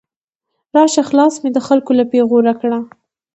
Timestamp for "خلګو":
1.65-1.91